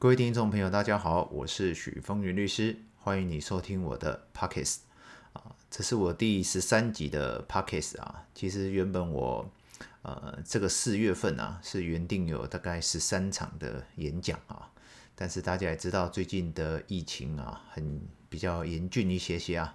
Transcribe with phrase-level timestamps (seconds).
[0.00, 4.76] 各位听众朋友，大家好，我是许峰云律师，欢迎你收听我的 Podcast
[5.32, 8.24] 啊，这是我第十三集的 Podcast 啊。
[8.32, 9.50] 其实原本我
[10.02, 14.70] 呃这个四月份啊是原定有大概十三场的演讲啊，
[15.16, 19.74] 但是大家也知道最近的疫情啊很比较严峻一些些啊，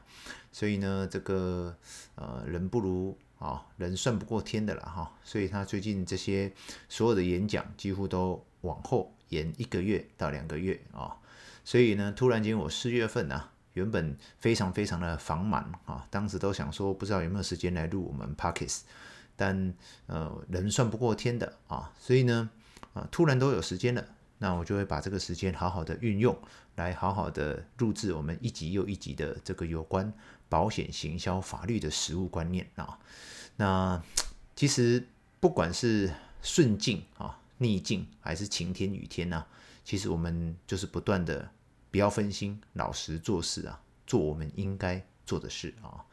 [0.54, 1.76] 所以呢这个
[2.16, 3.18] 呃人不如。
[3.40, 6.50] 啊，人算不过天的了哈，所以他最近这些
[6.88, 11.18] 所有的演讲几乎都往后延一个月到两个月啊，
[11.64, 18.82] 所以呢，突然间我四月份啊，原本非常非常的繁忙啊，当时都想说不知道有没有时间来录我们 Podcast，
[19.36, 19.74] 但
[20.08, 22.50] 呃人算不过天的啊，所以呢
[22.94, 24.06] 啊突然都有时间了，
[24.38, 26.38] 那我就会把这个时间好好的运用，
[26.76, 30.14] 来好好的录制我们一集又一集的这个有关
[30.50, 33.00] 保险行销法律的实务观念啊。
[33.58, 34.02] 那
[34.56, 35.08] 其实
[35.40, 39.46] 不管是顺境啊、逆境，还是晴天雨天呐，
[39.86, 41.50] 其实我们就是不断的
[41.90, 46.06] 不要分心，老实做事啊，做我们应该做的事啊。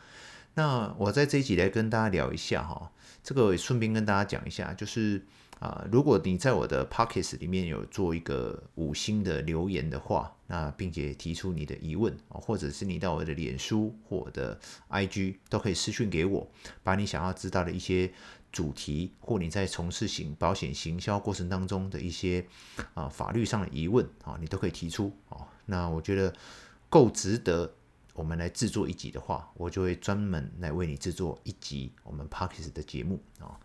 [0.55, 5.23] 那我在这一集来跟大家聊一下哈，这个顺便跟大家讲一下，就是。
[5.61, 16.51] 啊，如果你在我的 Podcast 里面有做一个五星的留言的话，那并且提出你的疑问，或者是你到我的脸书或我的 IG 都可以私讯给我，
[16.83, 18.11] 把你想要知道的一些
[18.53, 22.45] 主题，或你在从事行保险行销过程当中的一些
[22.95, 25.47] 啊法律上的疑问啊，你都可以提出啊。
[25.67, 26.35] 那我觉得
[26.89, 27.73] 够值得
[28.15, 33.59] 我们来制作一集的话，我就会专门来为你制作一集我们 Podcast 的节目啊。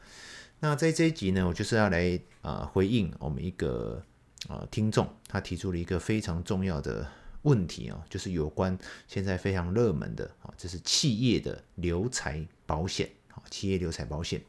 [0.60, 4.02] 那在这一集呢，我就是要来啊、回应我们一个
[4.48, 7.08] 啊、听众，他提出了一个非常重要的
[7.42, 14.42] 问题啊，就是有关现在非常热门的啊，这是企业的留才保险啊，企业留才保险。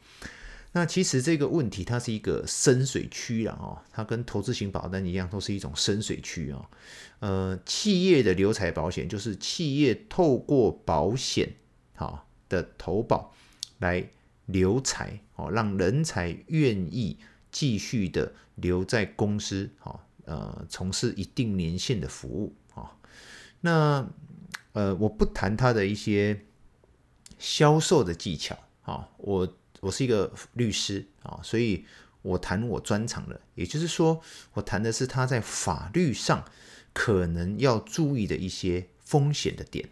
[0.73, 6.67] 那其实这个问题它是一个深水区了，哦，它跟投资型保单一样，都是一种深水区哦。
[7.19, 11.55] 呃，企业的留才保险就是企业透过保险
[11.95, 13.35] 好的投保
[13.79, 14.09] 来。
[14.47, 17.19] 留才哦，让人才愿意
[17.51, 22.97] 继续的留在公司，哈，呃，从事一定年限的服务啊。
[23.63, 24.09] 那
[24.73, 26.45] 呃，我不谈它的一些
[27.41, 29.47] 销售的技巧啊，我
[29.81, 31.85] 我是一个律师啊，所以
[32.23, 34.23] 我谈我专长的，也就是说，
[34.55, 36.43] 我谈的是他在法律上
[36.95, 39.91] 可能要注意的一些风险的点。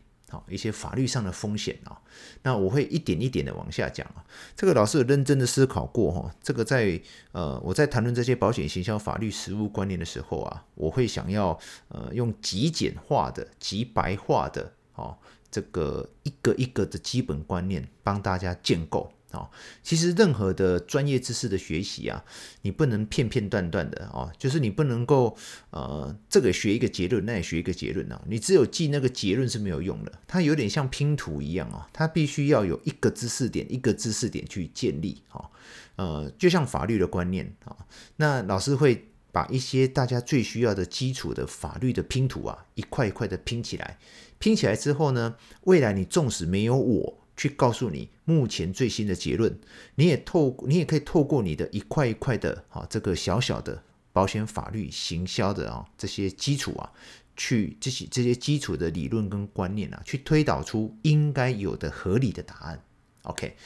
[0.49, 2.03] 一些法律上的风险啊，
[2.43, 4.25] 那我会一点一点的往下讲啊。
[4.56, 7.00] 这个老师有认真的思考过哈，这个在
[7.31, 11.56] 呃我在谈论这些保险行销法律实务观念的时候啊，我会想要
[11.87, 15.16] 呃用极简化的、极白化的哦，
[15.54, 19.12] 这个一个一个的基本观念帮大家建构。
[19.31, 19.50] 哦，
[19.82, 22.25] 其实任何的专业知识的学习啊，
[22.62, 25.37] 你不能片片段段的哦，就是你不能够
[25.70, 35.50] 呃，这个学一个结论，那也学一个结论啊，你只有记那个结论是没有用的，它有点像拼图一样啊，它必须要有一个知识点一个知识点去建立啊，
[35.97, 37.76] 呃，就像法律的观念啊，
[38.19, 43.98] 那老师会把一些大家最需要的基础的法律的拼图啊，一块一块的拼起来，
[44.39, 47.21] 拼起来之后呢，未来你纵使没有我。
[47.37, 49.59] 去告诉你目前最新的结论，
[49.97, 56.93] 你也透，你也可以透过你的一块一块的啊，这个小小的保险法律行销的啊这些基础啊，
[57.37, 62.81] 去这些这些基础的理论跟观念啊，去推导出应该有的合理的答案。
[63.23, 63.56] OK，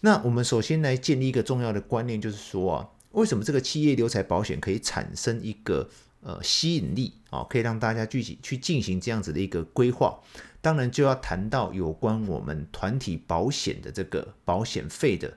[0.00, 5.88] 那我们首先来建立一个重要的观念，就是说啊，为什么这个企业留才保险可以产生一个
[6.24, 10.18] 呃吸引力啊，可以让大家具体去进行这样子的一个规划。
[10.60, 15.36] 当然就要谈到有关我们团体保险的这个保险费的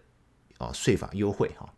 [0.58, 1.74] 啊税法优惠哈。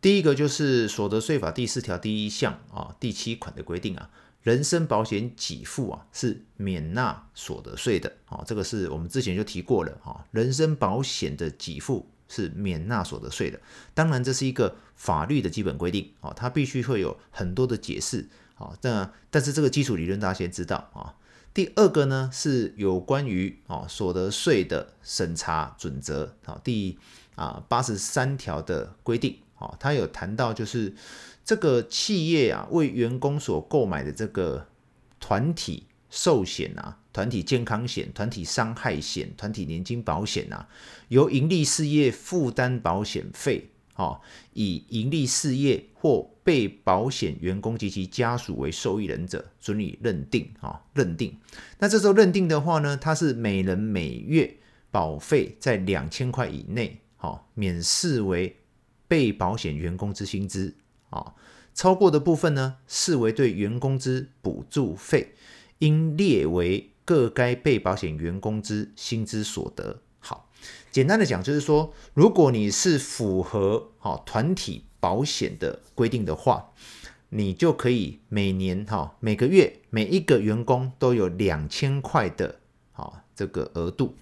[0.00, 4.08] 第一个就是所得税法第四条第一项啊第七款的规定啊，
[4.42, 13.60] 人身保险给付啊是免纳所得税的啊，这个是我们之前就提过了哈，人身保险的给付是免纳所得税的。
[13.92, 21.16] 当然这是一个法律的基本规定啊，它必须会有很多的解释啊，但但是这个基础理论大家先知道啊。
[21.52, 26.96] 第二个呢是有关于啊所得税的审查准则啊，第
[27.34, 30.94] 啊八十三条的规定啊，它有谈到就是
[31.44, 34.68] 这个企业啊为员工所购买的这个
[35.18, 40.68] 团体寿险啊、团体健康险、团体伤害险、团体年金保险啊，
[41.08, 43.70] 由营利事业负担保险费。
[43.96, 44.18] 哦，
[44.54, 51.36] 以营利事业或被保险员工及其家属为受益人者，准予认定啊，认定。
[51.78, 54.56] 那这时候认定的话呢，它是每人每月
[54.90, 58.56] 保费在两千块以内，好，免视为
[59.06, 60.74] 被保险员工之薪资
[61.10, 61.34] 啊。
[61.74, 65.34] 超过的部分呢，视为对员工之补助费，
[65.80, 70.00] 应列为各该被保险员工之薪资所得。
[70.20, 70.48] 好，
[70.92, 76.70] 简单的讲就是说，如果你是符合好团体保险的规定的话，
[77.30, 82.60] 你就可以每年哈每个月每一个员工都有两千块的
[82.92, 84.14] 好这个额度，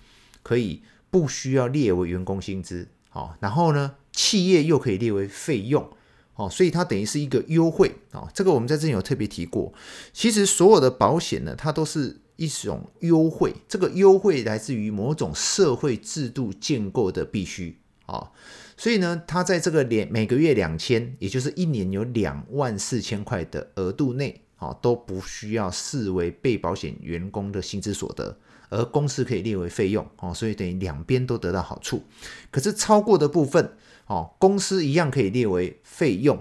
[0.43, 2.89] 可以不需要列为员工薪资。
[3.11, 5.91] 好，然后呢，企业又可以列为费用。
[6.37, 8.31] 哦，所以它等于是一个优惠啊。
[8.33, 9.75] 这个我们在这里有特别提过。
[10.15, 13.53] 其实所有的保险呢，它都是一种优惠。
[13.69, 17.77] 这个优惠来自于某种社会制度建构的必须
[18.07, 18.31] 啊。
[18.77, 28.39] 所以呢，它在这个两每个月两千，也就是一年有两万四千块的额度内，啊，都不需要视为被保险员工的薪资所得，
[28.69, 32.05] 而公司可以列为费用，哦，所以等于两边都得到好处。
[32.53, 33.73] 可是超过的部分，
[34.07, 36.41] 哦，公司一样可以列为费用，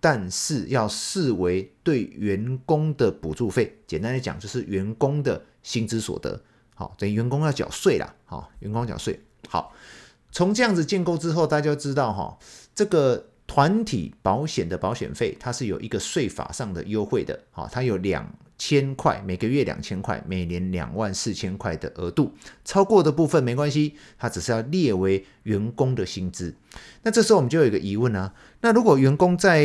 [0.00, 3.78] 但是要视为对员工的补助费。
[3.86, 6.42] 简单来讲，就是员工的薪资所得，
[6.74, 9.72] 好，等于员工要缴税啦，好，员工缴税，好。
[10.32, 12.38] 从这样子建构之后，大家就知道哈，
[12.74, 22.32] 这个团体保险的保险费它是有一个税法上的优惠的，好，它有两千块，每个月两千块，每年两万四千块的额度，
[22.64, 26.54] 超过的部分没关系，它只是要列为员工的薪资。
[27.02, 29.62] 那这时候我们就有一个疑问啊，那如果员工在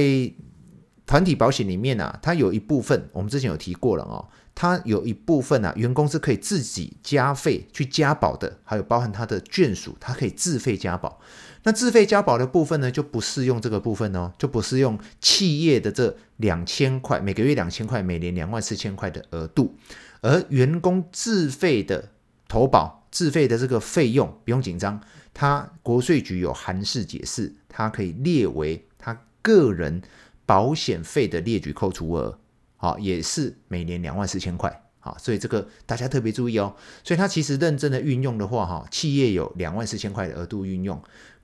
[1.12, 4.30] 团体保险里面啊，它有一部分，我们之前有提过了哦。
[4.56, 11.20] 它有一部分啊，员工是可以自己加费去加保的，还有包含他的眷属，他可以自费加保。
[11.64, 19.76] 那自费加保的部分呢，就不适用这个部分哦，就不适用企业的这两千块，每个月两千块，每年两万四千块的额度。
[20.22, 22.08] 而员工自费的
[22.48, 25.02] 投保、自费的这个费用，不用紧张，
[25.34, 30.02] 他国税局有函释解释，它可以列为他个人
[30.46, 32.38] 保险费的列举扣除额。
[32.78, 36.76] 好，也是每年两万四千块，好，所以这个大家特别注意哦。
[37.04, 41.00] 所以它其实认真的运用的话，哈，企业有两万四千块的额度运用，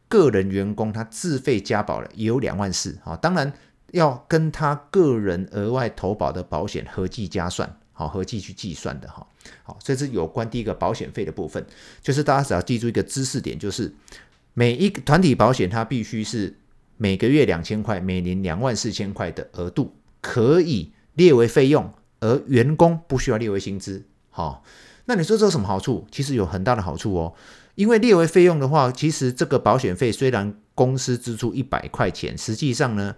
[0.07, 3.53] 个人员工他自费加保了也有两万四，好，当然
[3.91, 9.27] 要跟他个人额外投保的保险合计加算，好，合计去计算的哈，
[9.61, 11.63] 好，所以是有关第一个保险费的部分，
[12.01, 13.93] 就是大家只要记住一个知识点，就是
[14.55, 16.57] 每一个团体保险它必须是
[16.97, 20.91] 每个月两千块，每年两万四千块的额度可以。
[21.17, 24.05] 列为费用，而员工不需要列为薪资。
[24.29, 24.63] 好，
[25.05, 26.05] 那你说这有什么好处？
[26.11, 27.33] 其实有很大的好处哦。
[27.73, 33.15] 因为列为费用的话，其实这个保险费虽然公司支出一百块钱，实际上呢，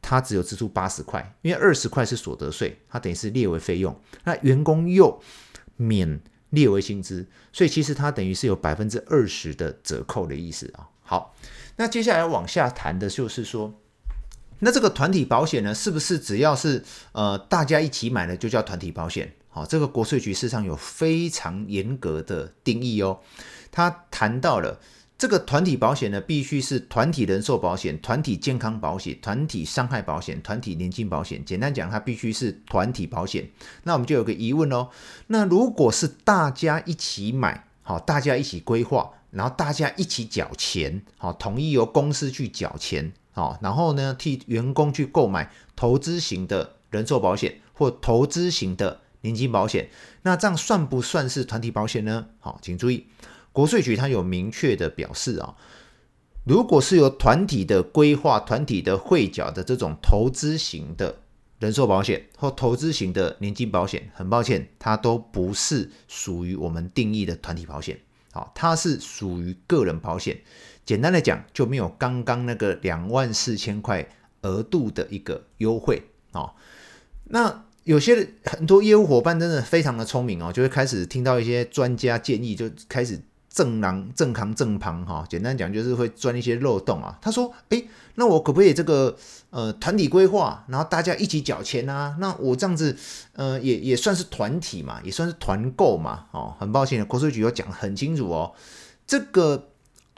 [0.00, 4.00] 它只有支出八十块，因为二十块是所得税，它等于是列为费用。
[4.22, 5.20] 那员工又
[5.74, 6.20] 免
[6.50, 10.86] 列为薪资，所以其实它等于是有百分之二十的折扣的意思啊。
[11.02, 11.34] 好，
[11.78, 13.72] 那接下来往下谈的就是说。
[14.60, 16.82] 那这个团体保险呢，是不是只要是
[17.12, 19.32] 呃大家一起买的就叫团体保险？
[19.48, 23.20] 好，这个国税局事实上有非常严格的定义哦。
[23.70, 24.80] 他谈到了
[25.16, 31.44] 这个团体保险呢，必须是团体人寿保险、团体健康保险、团体伤害保险、团体年金保险。
[31.44, 33.48] 简单讲，它必须是团体保险。
[33.84, 34.88] 那我们就有个疑问哦，
[35.28, 43.12] 那如果是大家一起买，好，大家一起规划，然后大家一起缴钱，好，统一由公司去缴钱。
[43.32, 49.90] 好，然后呢，替员工去购买投资型的人寿保险或投资型的年金保险，
[50.22, 52.26] 那这样算不算是团体保险呢？
[52.40, 53.06] 好，请注意，
[53.52, 55.54] 国税局它有明确的表示啊，
[56.42, 61.20] 如果是由团体的规划、团体的汇缴的这种投资型的
[61.60, 68.00] 人寿保险或投资型的年金保险，很抱歉，它都不是属于我们定义的团体保险。
[68.54, 70.38] 它是属于个人保险。
[70.84, 74.08] 简单的讲，就没有刚刚那个两万四千块
[74.42, 76.02] 额度的一个优惠
[76.32, 76.54] 哦。
[77.24, 83.20] 那有些很多业务伙伴真的非常的聪明哦，就会开始听到一些专家建议，就开始
[83.58, 85.26] 正囊正扛正旁哈。
[85.28, 87.18] 简单讲就是会钻一些漏洞啊。
[87.20, 89.16] 他说：“诶，那我可不可以这个
[89.50, 92.16] 呃团体规划，然后大家一起缴钱啊？
[92.20, 92.96] 那我这样子
[93.32, 96.26] 呃也也算是团体嘛，也算是团购嘛。
[96.30, 98.54] 哦，很抱歉，国税局有讲很清楚哦，
[99.06, 99.68] 这个。”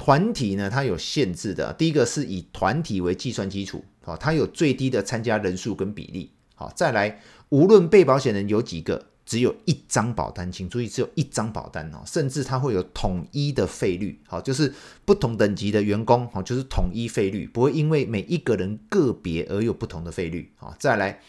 [0.03, 1.75] 团体呢，它有限制的。
[1.75, 7.21] 第一个是以团体为计算基础，好，它有最低的参加人数跟比例，好，再来，
[7.51, 21.21] 无论被保险人有几个，只有一张保单，请注意，只有一张保单哦，甚至它会有统一的费率，好，就是不同等级的员工，好，就是统一费率，不会因为每一个人个别而有不同的费率，好，再来，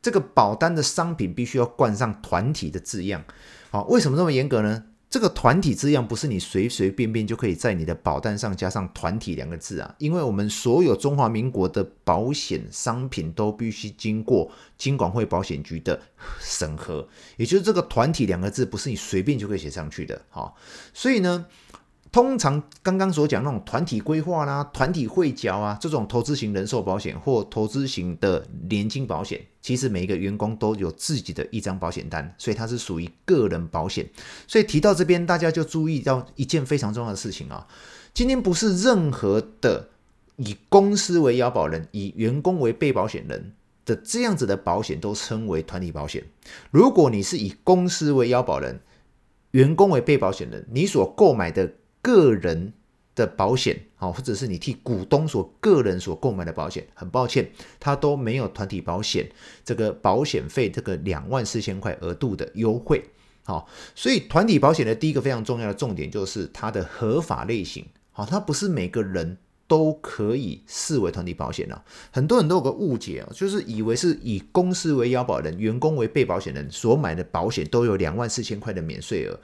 [0.00, 3.24] 这个保单的商品必须要冠上团体的字样，
[3.70, 4.84] 好，为什么这么严格呢？
[5.10, 15.98] 这个团体字样不是你随随便便就可以在你的保单上加上“团体”两个字啊，因为我们所有中华民国的保险商品都必须经过金管会保险局的
[16.40, 20.52] 审核，也就是这个“团体”两个字不是你随便就可以写上去的，哈，
[20.92, 21.46] 所以呢。
[22.10, 34.08] 通常刚刚所讲那种团体规划啦、团体汇缴啊，这种投资型人寿保险或投资型的年金保险，其实每一个员工都有自己的一张保险单，所以它是属于个人保险。
[34.46, 37.66] 所以提到这边，大家就注意到一件非常重要的事情啊，
[38.14, 39.88] 今天不是任何的
[40.36, 43.52] 以公司为要保人、以员工为被保险人
[43.84, 46.24] 的这样子的保险都称为团体保险。
[46.70, 48.80] 如果你是以公司为要保人、
[49.50, 51.70] 员工为被保险人，你所购买的
[52.08, 52.72] 个人
[53.14, 59.30] 的保险好，或者是你替股东所个人所购买的保险，很抱歉，它都没有团体保险
[59.62, 63.04] 这个保险费这个两万四千块额度的优惠。
[63.44, 67.84] 好，所以团体保险的第一个非常重要的重点就是它的合法类型。
[68.10, 69.36] 好，它不是每个人
[69.66, 71.84] 都可以视为团体保险的。
[72.10, 79.38] 很多人都有个误解啊，就是以为是以公司为腰保人，员工为被保险人所买的保险都有两万四千块的免税额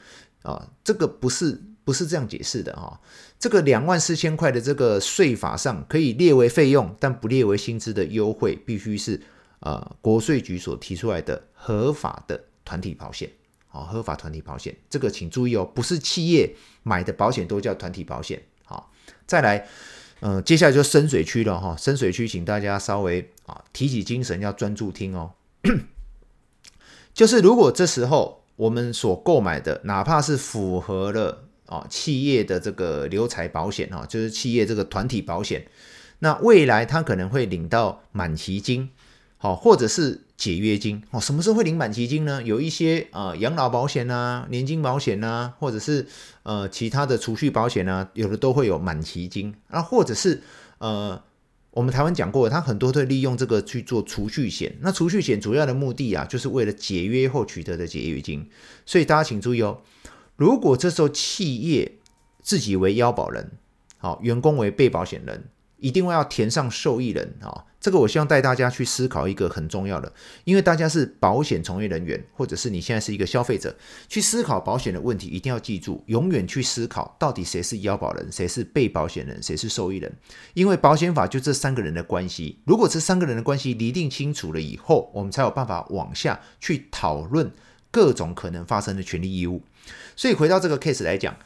[0.49, 1.61] 啊，这个不是。
[1.84, 2.98] 不是这样解释的哈，
[3.38, 9.20] 这个两万四千块的这个税法上可以列为费用，但不列为薪资的优惠，必须是
[9.60, 13.30] 呃国税局所提出来的合法的团体保险，
[13.68, 18.90] 好，合法团体保险，这个请注意哦，不是企业买的保险都叫团体保险，好，
[19.26, 19.68] 再来，
[20.20, 25.32] 呃，接下来就深水区了哈，深水区，请大家稍微啊提起精神，要专注听哦，
[27.12, 31.44] 就是如果这时候我们所购买的，哪怕是符合了。
[31.66, 35.66] 啊，企业的这个留财保险哈，就是企业这个团体保险，
[36.18, 38.90] 那未来他可能会领到满期金，
[39.38, 41.21] 好，或者是解约金哦。
[41.21, 42.42] 什么时候会领满期金呢？
[42.42, 46.06] 有一些啊养老保险啊、年金保险啊，或者是
[46.42, 50.42] 呃其他的储蓄保险啊，有的都会有满期金啊，或者是
[50.78, 51.23] 呃
[51.71, 54.76] 我们台湾讲过，他很多都利用这个去做储蓄险。
[54.80, 58.49] 那储蓄险主要的目的啊，就是为了解约后取得的解约金，
[58.85, 59.80] 所以大家请注意哦。
[60.36, 61.98] 如果这时候企业
[62.42, 63.52] 自己为腰保人，
[63.98, 65.44] 好，员工为被保险人，
[65.78, 67.64] 一定会要填上受益人啊。
[67.80, 70.10] 这个我希望带大家去思考一个很重要的，
[70.44, 73.76] 因为大家是保险从业人员，或者是你现在是一个消费者，
[74.08, 80.10] 去思考保险的问题，一定要记住，永远去思考到底谁是腰保人，谁是被保险人，谁是受益人。
[80.54, 87.52] 因为保险法就这三个人的关系，如果这三个人的关系厘定清楚了以后，我们才有办法往下去讨论
[87.94, 89.62] 各种可能发生的权利义务。
[90.16, 91.36] 所以回到这个 case 来讲，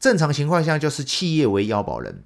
[0.00, 2.24] 正常情况下就是企业为要保人，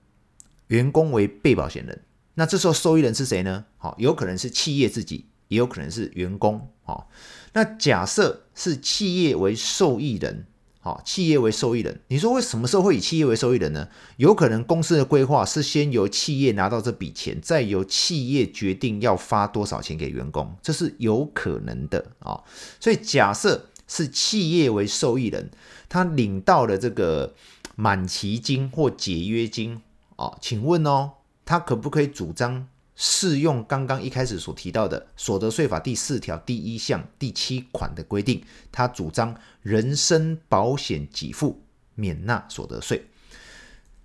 [0.68, 2.02] 员工为被保险人。
[2.34, 3.64] 那这时候受益人是谁呢？
[3.78, 6.68] 好，有可能是企业自己，也有可能是员工。
[6.84, 7.10] 好，
[7.54, 10.46] 那假设是企业为受益人，
[10.80, 13.88] 好，企业为受益人，你说为什么时候会以企业为受益人呢？
[14.16, 22.40] 有可能公司的规划是先由企业拿到这笔钱，再由企业决定要发多少钱给员工，这是有可能的啊。
[22.78, 23.68] 所以假设。
[23.92, 25.50] 是企业为受益人，
[25.86, 27.34] 他领到了这个
[27.76, 29.82] 满期金或解约金
[30.16, 31.10] 啊，请问哦，
[31.44, 38.42] 他可不可以主张适用刚刚一开始所提到的所得税法第四条第一项第七款的规定？
[38.70, 41.60] 他主张人身保险给付
[41.94, 43.04] 免纳所得税。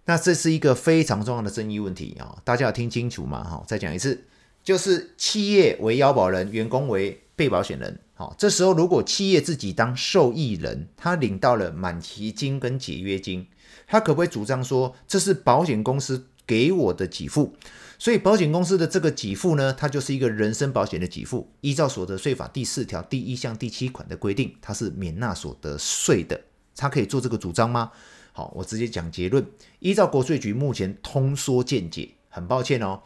[0.04, 4.26] 那这是一个非常重要的争议问题啊，大家要听清楚嘛哈，再讲一次，
[4.66, 7.98] 就是企业为腰保人，员工为被保险人。
[8.18, 13.46] 好，这时候如果企业自己当受益人，他领到了满期金跟解约金，
[13.86, 17.54] 他可不可以主张说，这是保险公司给我的给付？
[18.00, 26.42] 所以保险公司的这个给付呢，它就是一个人身保险的给付，依照所得税法第四条第一项第七款的规定，它是免纳所得税的，
[26.76, 27.92] 他可以做这个主张吗？
[28.32, 29.46] 好，我直接讲结论，
[29.78, 33.02] 依照国税局目前通说见解，很抱歉哦。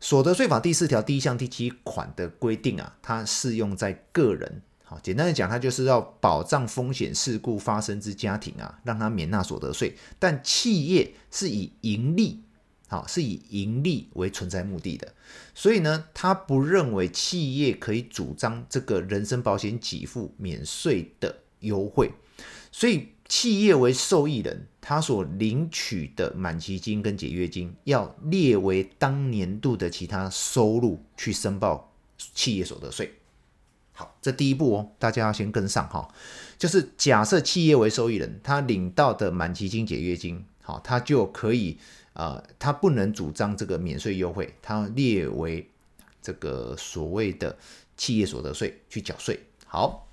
[0.00, 4.62] 所得税法第四条第一项第七款的规定啊，它适用在个人。
[4.84, 9.96] 好，简单的讲，它就是要保障风险事故发生之家庭啊，让它免纳所得税。
[10.18, 12.42] 但企业是以盈利，
[12.86, 15.12] 好，是以盈利为存在目的的，
[15.54, 22.12] 所以呢，他不认为企业可以主张这个人身保险给付免税的优惠，
[22.72, 23.08] 所以。
[23.28, 33.12] 企业为受益人，他所领取的满期金跟解约金要列为当年度的其他收入去申报企业所得税。
[33.92, 36.08] 好，这第一步哦，大家要先跟上哈。
[36.56, 41.76] 就是假设企业为受益人，他领到的满期金、解约金，好，他就可以、
[42.14, 45.68] 呃，他不能主张这个免税优惠，他列为
[46.22, 47.58] 这个所谓的
[47.96, 49.38] 企业所得税去缴税。
[49.66, 50.08] 好，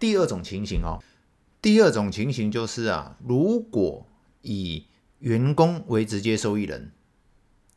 [0.00, 0.98] 第二种情形哦。
[1.60, 4.06] 第二种情形就是啊，如果
[4.42, 4.86] 以
[5.18, 6.92] 员工为直接受益人，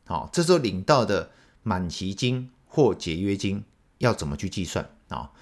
[0.04, 1.30] 好，这时候领到的
[1.62, 3.64] 满期金或解约金
[3.98, 5.32] 要怎么去计算啊？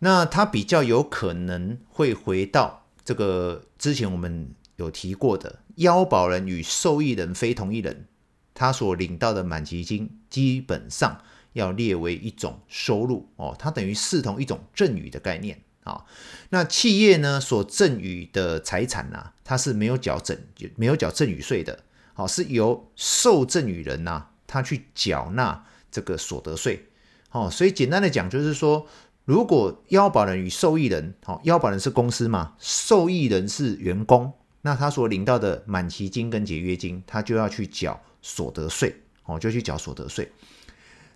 [0.00, 8.06] 那他比较有可能会回到这个之前我们有提过的，腰保人与受益人非同一人，
[8.54, 11.22] 他所领到的满期金基本上
[11.54, 16.04] 要列为一种收入哦，它等于视同一种赠与的概念啊。
[16.50, 20.38] 那企业呢所赠与的财产呢，它是没有缴赠
[20.76, 26.86] 没有缴赠与税的，好，是由受赠与人呐他去缴纳这个所得税，
[27.32, 28.86] 哦，所以简单的讲就是说。
[29.24, 40.32] 如果要保人与受益人，好，要保人是公司嘛，受益人是员工，那他所领到的满期金跟解约金，他就要去缴所得税，哦，就去缴所得税。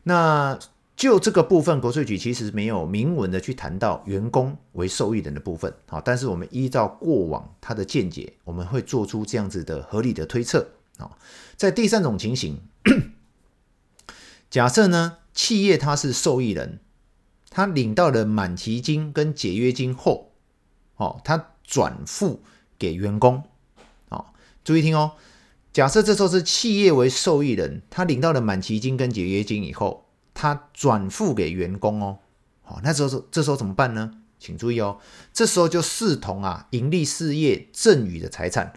[0.03, 0.59] 那
[1.03, 10.69] 就这个部分，国税局其实没有明文的去谈到员工为受益人的部分，好，但是我们依照过往他的见解，我们会做出这样子的合理的推测，
[10.99, 11.11] 啊，
[11.57, 12.61] 在第三种情形，
[14.49, 16.79] 假设呢，企业它是受益人。
[17.51, 20.31] 他领到了满期金跟解约金后，
[20.95, 22.45] 哦，他转付
[22.79, 23.43] 给员工，
[24.09, 24.27] 哦，
[24.63, 25.15] 注意听哦。
[25.73, 30.07] 假设这时候是企业为受益人，他领到了满期金跟解约金以后，
[30.43, 32.19] 他转付给员工哦，
[32.63, 34.11] 好，那时候这时候怎么办呢？
[34.41, 34.99] 请注意哦，
[35.33, 38.73] 这时候就视同啊盈利事业赠与的财产。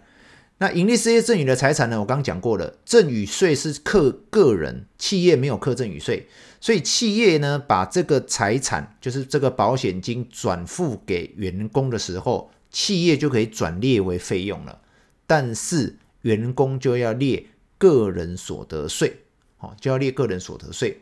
[0.58, 1.98] 那盈利事业赠与的财产呢？
[1.98, 6.28] 我刚刚讲过了，赠与税是课个人，企业没有课赠与税，
[6.60, 14.82] 所以企业呢把这个财产，就是这个保险金转付给员工的时候，企业就可以转列为费用了，
[15.26, 17.44] 但是员工就要列
[17.76, 19.22] 个人所得税，
[19.56, 21.00] 好，就要列个人所得税。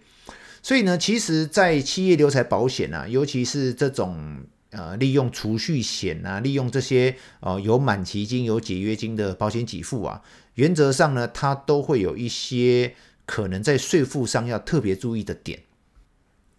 [0.64, 4.46] 所以呢，其实，在企业留财保险啊，尤其是这种。
[4.76, 10.20] 呃，利用储蓄险啊，利用这些呃有满期金、有解约金的保险给付啊，
[10.54, 15.60] 原则上呢，它都会有一些可能在税负上要特别注意的点。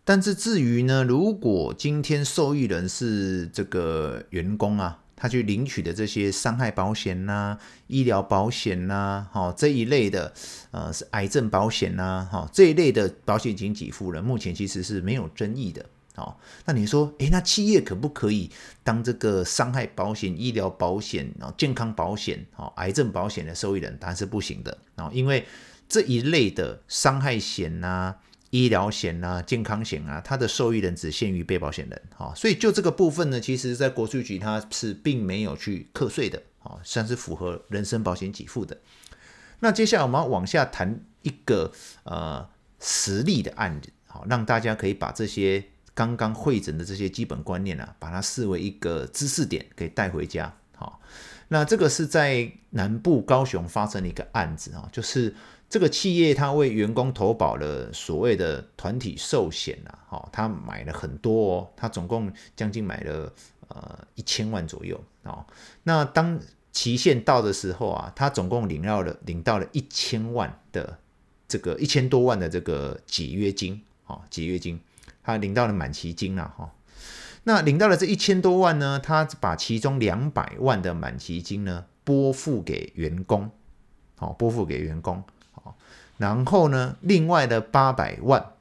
[0.06, 10.34] 但是至于呢，如果今天受益人是这个员工啊，他去领取的这些伤害保险呐、啊、医疗保险呐、啊，哈这一类的，
[10.72, 15.86] 呃是癌症保险呐、啊，哈这一类的保险金给付呢，目前其实是没有争议的。
[16.16, 18.50] 哦，那你说，诶，那企业可不可以
[18.86, 23.98] 当这个伤害保险、医疗保险、啊健康保险、哦癌症保险的受益人？
[23.98, 25.46] 当然是不行的啊，因为
[25.90, 28.16] 这一类的伤害险呐、
[28.56, 38.78] 医疗险啊、健康险啊，它的受益人只限于被保险人啊，所以就这个部分呢，其实在国税局它是并没有去课税的啊，算是符合人身保险给付的。
[39.60, 41.72] 那接下来我们要往下谈一个
[42.04, 42.48] 呃
[42.80, 45.64] 实例的案子，好，让大家可以把这些。
[45.98, 50.54] 刚刚会诊的这些基本观念啊，把它视为一个知识点，可以带回家。
[50.76, 51.00] 好，
[51.48, 55.34] 那这个是在南部高雄发生的一个案子啊，就是
[55.76, 63.34] 这个企业它为员工投保了所谓的团体寿险啊，好，他买了很多哦，他总共将近买了
[63.68, 65.46] 呃一千万左右啊。
[65.84, 66.40] 那当
[66.72, 70.98] 期限到的时候啊，他总共领到了领到了一千万的
[71.46, 74.80] 这个一千多万的这个解约金啊，解约金。
[75.24, 76.72] 他领到了满期金了哈，
[77.44, 83.52] 那领到了这一千多万呢，他把其中两百万的满期金呢拨付给员工，
[84.16, 85.22] 好，拨付给员工，
[86.18, 88.54] 然后呢，另外的八百万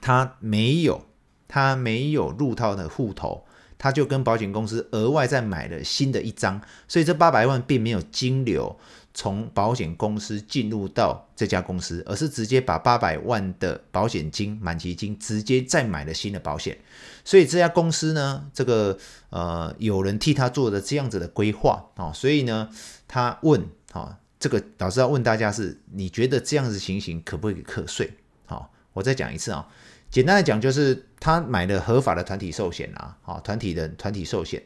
[0.00, 1.06] 他没有，
[1.48, 3.44] 他没有入套的户头，
[3.78, 8.78] 他就跟保险公司额外再买了新的一张，所以这八百万并没有金流。
[9.14, 16.78] 从保险公司进入到这家公司，而是直接把八百万的保险金满期金直接再买了新的保险，
[17.22, 18.96] 所以这家公司呢，这个
[19.28, 22.70] 呃有人替他做的这样子的规划啊，所以呢，
[23.06, 28.12] 他问啊，这个老师要问大家是，你觉得这样子情形可不可以课税？
[28.44, 29.68] 好，我再讲一次啊，
[30.10, 34.60] 简单的讲就是他买了合法的团体寿险啊，好，团体的团体寿险，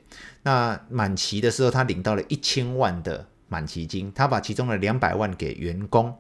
[0.45, 3.29] 那满期的时候他领到了一千万的。
[3.49, 6.13] 满期金，他把其中的两百万给员工，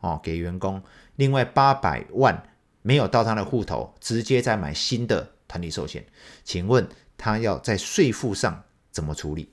[0.00, 0.82] 哦，给员工，
[1.14, 2.42] 另外八百万
[2.82, 6.04] 没有到他的户头，直接再买新的团体寿险。
[6.42, 6.84] 请问
[7.16, 9.48] 他要在税负上怎么处理？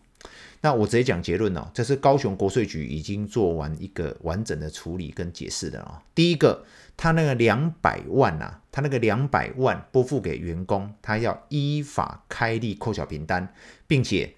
[0.61, 6.01] 那我直接讲结论哦，这是高雄国税局已经做完一个完整的处理跟解释的啊。
[6.13, 6.63] 第一个，
[6.97, 13.53] 他那个两百万呐、啊，他那个两百万拨付给员工，他要依法开立扣缴凭单，
[13.87, 14.35] 并且。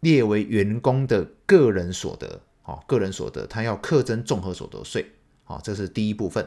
[0.00, 5.12] 列为员工的个人所得，好，个人所得，他要课征综合所得税，
[5.44, 6.44] 好，这是第一部分。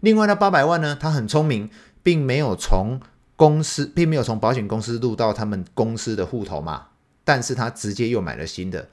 [0.00, 1.68] 另外呢，八百万呢，他很聪明，
[2.02, 2.98] 并没有从
[3.36, 6.86] 公司，并没有从保险公司入到他们公司的户头嘛，
[7.24, 8.88] 但是他直接又买了新的，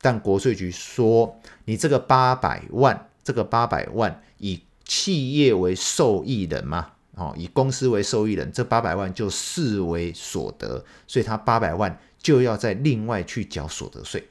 [0.00, 14.28] 但国税局说你这个八百万，这个八百万以企业为受益人嘛，哦，以公司为受益人，这八百万就视为所得，所以他八百万就要再另外去缴所得税。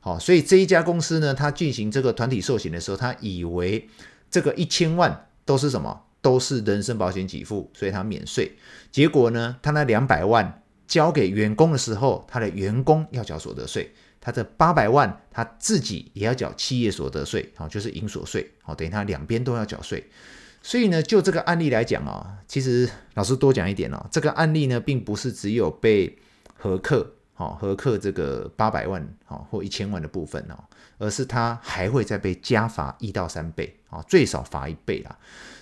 [0.00, 3.88] 好，所以这一家公司呢，他进行这个团体寿险的时候，他以为
[4.30, 6.02] 这个一千万都是什么？
[6.22, 8.56] 都是人身保险给付，所以他免税。
[8.90, 13.84] 结果呢，他那两百万交给员工的时候，他的员工要缴所得税；
[14.20, 20.04] 他这八百万他自己也要缴企业所得税，好，就是营所税，好，等于他两边都要缴税。
[20.62, 26.18] 所以呢，就这个案例来讲啊，其实老师多讲一点哦，这个案例呢，并不是只有被
[26.56, 30.58] 核课，好，核课这个八百万，好，或一千万的部分哦，
[30.98, 35.16] 而是他还会再被加罚一到三倍，啊，最少罚一倍啦。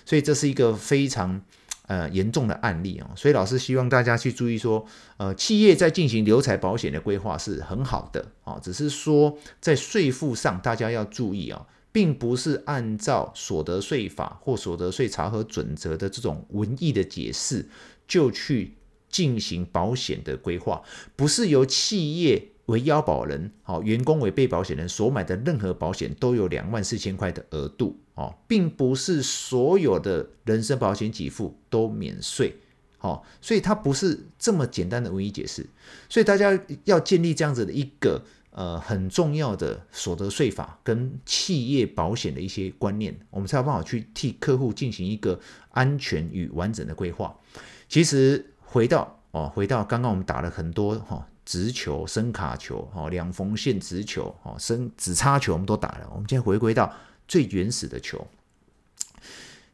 [0.05, 1.39] 所以这是一个非常
[1.87, 4.85] 呃严重的案例啊，所以老师希望大家去注意说，
[5.17, 17.67] 呃，企业在进行留财保险的规划是很好的啊，只是说在税负上大家要注意啊，并不是按照所得税法或所得税查核准则的这种文义的解释
[18.07, 18.75] 就去
[19.09, 20.83] 进行保险的规划，
[21.15, 27.97] 不是由企业为腰保人，好，员工为被保险人所买的任何保险都有两万四千块的额度。
[28.15, 32.55] 哦，并不是所有的人身保险给付都免税，
[33.01, 35.67] 哦，所以它不是这么简单的文义解释，
[36.07, 45.37] 所以大家要建立这样子的一个呃很重要的所得税法跟企业保险的一些观念，我们才有办法去替客户进行一个
[45.71, 47.37] 安全与完整的规划。
[47.89, 56.91] 其实回到哦，回到刚刚我们打了很多哈、直球、伸卡球、哦、两缝线直球、哦、伸直插球，我们都打了，我们现在回归到。
[57.27, 58.27] 最原始的球，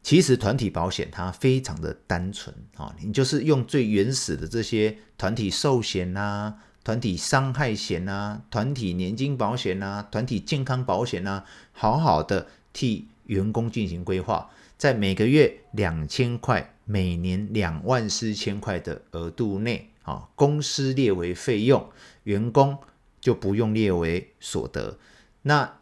[0.01, 21.89] 其实团体保险它非常的单纯啊，你就是用最原始的这些团体寿险呐、团体伤害险呐、团体年金保险呐、团体健康保险呐，好好的替员工进行规划，在每个月两千块、每年两万四千块的额度内啊，公司列为费用，
[22.23, 22.77] 员工
[23.19, 24.97] 就不用列为所得。
[25.43, 25.79] 那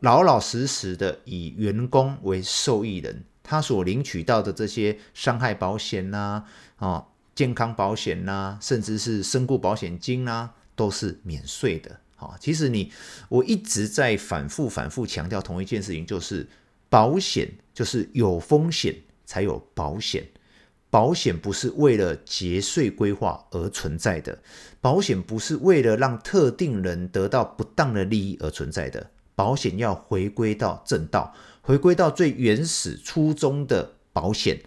[0.00, 6.44] 老老实实的以员工为受益人，他所领取到的这些伤害保险呐、
[6.76, 12.00] 啊，健康保险呐、甚至是身故保险金呐、都是免税的。
[12.16, 12.92] 啊，其实你
[13.28, 16.48] 我一直在反复反复强调同一件事情，就是
[16.88, 18.94] 保险就是有风险
[19.24, 20.24] 才有保险，
[20.92, 24.38] 保险不是为了节税规划而存在的，
[24.78, 29.08] 保险不是为了让特定人得到不当的利益而存在的。
[29.34, 34.60] 保险要回归到正道，回归到最原始初衷的保险，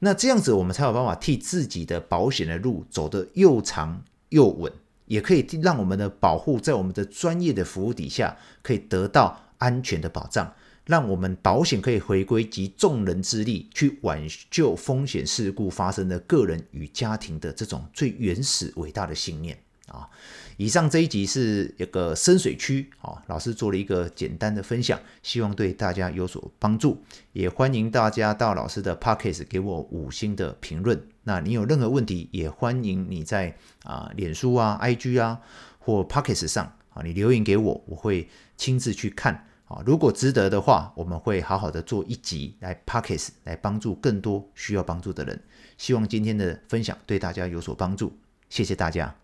[0.00, 4.70] 那这样子我们才有办法替自己的保险的路走得又长又稳，
[5.06, 10.52] 也可以让我们的保护在我们的专业的服务底下可以得到安全的保障，
[10.90, 19.56] 让我们保险可以回归集众人之力去挽救风险事故发生的个人与家庭的这种最原始伟大的信念。
[19.86, 20.08] 啊，
[20.56, 27.00] 以上这一集是一个深水区啊，老师做了一个简单的分享，希望对大家有所帮助。
[27.32, 31.00] 也欢迎大家到老师的 Podcast 给我五星的评论。
[31.22, 35.40] 那你有任何问题，也欢迎你在啊脸书啊、IG 啊
[35.78, 39.82] 或 Podcast 上啊，你留言给我，我会亲自去看啊。
[39.86, 45.42] 如果值得的话，我们会好好的做一集来 Podcast 来帮助更多需要帮助的人。
[45.78, 48.12] 希望今天的分享对大家有所帮助，
[48.50, 49.14] 谢谢大家。